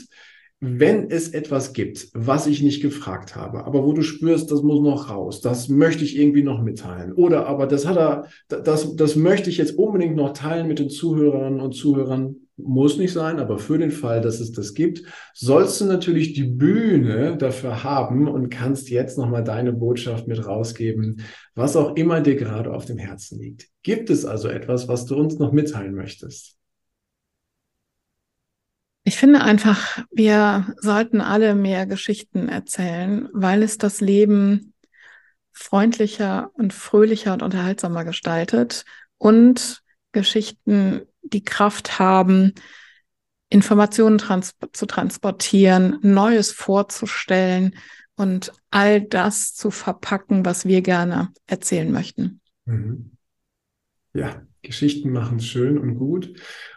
wenn 0.61 1.11
es 1.11 1.29
etwas 1.29 1.73
gibt, 1.73 2.09
was 2.15 2.47
ich 2.47 2.63
nicht 2.63 2.81
gefragt 2.81 3.37
habe, 3.37 3.65
aber 3.65 3.85
wo 3.85 3.93
du 3.93 4.03
spürst, 4.03 4.51
das 4.51 4.63
muss 4.63 4.81
noch 4.81 5.11
raus, 5.11 5.41
das 5.41 5.69
möchte 5.69 6.05
ich 6.05 6.19
irgendwie 6.19 6.43
noch 6.43 6.63
mitteilen. 6.63 7.13
Oder 7.13 7.47
aber 7.47 7.67
das 7.67 7.87
hat 7.87 7.97
er, 7.97 8.29
das, 8.49 8.97
das 8.97 9.17
möchte 9.17 9.51
ich 9.51 9.59
jetzt 9.59 9.77
unbedingt 9.77 10.17
noch 10.17 10.33
teilen 10.33 10.69
mit 10.69 10.79
den 10.79 10.89
Zuhörerinnen 10.89 11.61
und 11.61 11.73
Zuhörern. 11.73 12.44
Muss 12.57 12.99
nicht 12.99 13.13
sein, 13.13 13.41
aber 13.41 13.59
für 13.59 13.79
den 13.79 13.91
Fall, 13.91 14.21
dass 14.21 14.39
es 14.39 14.53
das 14.53 14.75
gibt, 14.75 15.03
sollst 15.33 15.81
du 15.81 15.87
natürlich 15.87 16.35
die 16.35 16.45
Bühne 16.45 17.37
dafür 17.37 17.83
haben 17.83 18.29
und 18.29 18.49
kannst 18.49 18.91
jetzt 18.91 19.19
nochmal 19.19 19.43
deine 19.43 19.73
Botschaft 19.73 20.29
mit 20.29 20.47
rausgeben, 20.47 21.23
was 21.57 21.75
auch 21.75 21.97
immer 21.97 22.21
dir 22.21 22.37
gerade 22.37 22.73
auf 22.73 22.85
dem 22.85 22.99
Herzen 22.99 23.41
liegt. 23.41 23.67
Gibt 23.83 24.09
es 24.09 24.25
also 24.25 24.49
etwas, 24.49 24.87
was 24.87 25.05
du 25.05 25.17
uns 25.17 25.39
noch 25.39 25.53
mitteilen 25.53 25.95
möchtest? 25.95 26.57
Ich 29.03 29.17
finde 29.17 29.43
einfach, 29.43 30.03
wir 30.13 30.75
sollten 30.81 31.21
alle 31.21 31.55
mehr 31.55 31.87
Geschichten 31.87 32.49
erzählen, 32.49 33.29
weil 33.33 33.63
es 33.63 33.79
das 33.79 34.01
Leben 34.01 34.75
freundlicher 35.53 36.51
und 36.55 36.73
fröhlicher 36.73 37.33
und 37.35 37.43
unterhaltsamer 37.43 38.05
gestaltet 38.05 38.85
und 39.19 39.83
Geschichten 40.13 41.03
die 41.25 41.45
Kraft 41.45 41.99
haben, 41.99 42.53
Informationen 43.49 44.19
trans 44.19 44.55
zu 44.73 44.87
transportieren, 44.87 45.99
Neues 46.03 46.51
vorzustellen 46.53 47.75
und 48.17 48.53
all 48.71 49.03
das 49.03 49.55
zu 49.55 49.71
verpacken, 49.71 50.45
was 50.45 50.65
wir 50.65 50.83
gerne 50.83 51.31
erzählen 51.47 51.91
möchten. 51.91 52.41
Mhm. 52.65 53.13
Ja, 54.13 54.43
Geschichten 54.63 55.11
machen 55.11 55.41
schön 55.41 55.79
und 55.79 55.97
gut. 55.97 56.33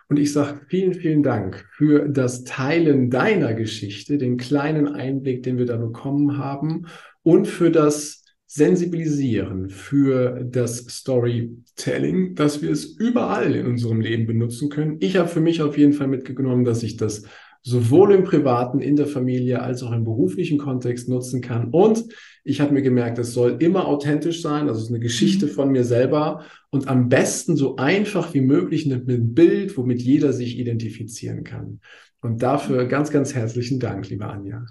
Und 0.10 0.18
ich 0.18 0.34
sage 0.34 0.62
vielen, 0.68 0.94
vielen 0.94 1.24
Dank 1.24 1.68
für 1.76 2.08
das 2.08 2.44
Teilen 2.44 3.10
deiner 3.10 3.54
Geschichte, 3.54 4.18
den 4.18 4.38
kleinen 4.38 4.88
Einblick, 4.88 5.44
den 5.44 5.58
wir 5.58 5.66
da 5.66 5.78
bekommen 5.78 6.38
haben 6.38 6.88
und 7.24 7.48
für 7.48 7.72
das 7.72 8.24
Sensibilisieren, 8.50 9.70
für 9.70 10.44
das 10.50 10.78
Storytelling, 10.78 12.34
dass 12.34 12.62
wir 12.62 12.72
es 12.72 12.86
überall 12.86 13.54
in 13.54 13.68
unserem 13.68 14.00
Leben 14.00 14.26
benutzen 14.26 14.70
können. 14.70 14.98
Ich 15.02 15.18
habe 15.18 15.28
für 15.28 15.42
mich 15.42 15.62
auf 15.62 15.78
jeden 15.78 15.92
Fall 15.92 16.08
mitgenommen, 16.08 16.64
dass 16.64 16.82
ich 16.82 16.96
das 16.96 17.24
sowohl 17.62 18.14
im 18.14 18.24
privaten, 18.24 18.80
in 18.80 18.96
der 18.96 19.08
Familie 19.08 19.62
als 19.62 19.84
auch 19.84 19.92
im 19.92 20.06
beruflichen 20.06 20.58
Kontext 20.58 21.10
nutzen 21.10 21.42
kann. 21.42 21.72
Und 21.72 22.06
ich 22.46 22.62
habe 22.62 22.74
mir 22.74 22.82
gemerkt, 22.82 23.20
es 23.20 23.34
soll 23.34 23.58
immer 23.60 23.86
authentisch 23.86 24.42
sein, 24.42 24.70
also 24.70 24.80
es 24.80 24.86
ist 24.86 24.92
eine 24.92 25.02
Geschichte 25.02 25.48
mhm. 25.48 25.50
von 25.50 25.72
mir 25.72 25.84
selber 25.84 26.46
und 26.70 26.88
am 26.88 27.10
besten 27.10 27.58
so 27.58 27.76
einfach 27.76 28.34
wie 28.34 28.40
möglich 28.40 28.86
mit 28.86 29.10
einem 29.10 29.34
Bild, 29.34 29.76
womit 29.78 30.02
jeder 30.02 30.32
sich 30.32 30.58
identifizieren 30.58 31.44
kann. 31.44 31.82
Und 32.22 32.42
dafür 32.42 32.86
ganz, 32.86 33.12
ganz 33.12 33.36
herzlichen 33.36 33.82
Dank, 33.82 34.10
liebe 34.10 34.26
Anja. 34.26 34.66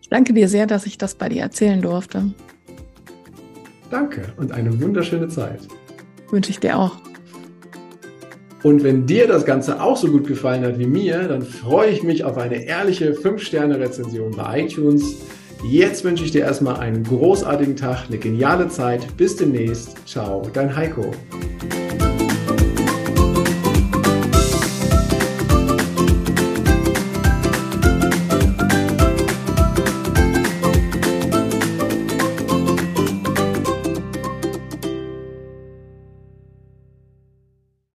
Ich 0.00 0.08
danke 0.08 0.32
dir 0.32 0.48
sehr, 0.48 0.66
dass 0.66 0.86
ich 0.86 0.96
das 0.96 1.14
bei 1.14 1.28
dir 1.28 1.42
erzählen 1.42 1.82
durfte. 1.82 2.32
Danke 3.94 4.22
und 4.38 4.50
eine 4.50 4.82
wunderschöne 4.82 5.28
Zeit. 5.28 5.60
Wünsche 6.28 6.50
ich 6.50 6.58
dir 6.58 6.76
auch. 6.76 6.96
Und 8.64 8.82
wenn 8.82 9.06
dir 9.06 9.28
das 9.28 9.44
Ganze 9.44 9.80
auch 9.80 9.96
so 9.96 10.08
gut 10.08 10.26
gefallen 10.26 10.64
hat 10.64 10.80
wie 10.80 10.86
mir, 10.86 11.28
dann 11.28 11.42
freue 11.42 11.90
ich 11.90 12.02
mich 12.02 12.24
auf 12.24 12.36
eine 12.36 12.64
ehrliche 12.64 13.12
5-Sterne-Rezension 13.12 14.32
bei 14.32 14.62
iTunes. 14.62 15.18
Jetzt 15.70 16.02
wünsche 16.02 16.24
ich 16.24 16.32
dir 16.32 16.40
erstmal 16.40 16.80
einen 16.80 17.04
großartigen 17.04 17.76
Tag, 17.76 18.06
eine 18.08 18.18
geniale 18.18 18.66
Zeit. 18.66 19.16
Bis 19.16 19.36
demnächst. 19.36 19.96
Ciao, 20.08 20.42
dein 20.52 20.74
Heiko. 20.74 21.12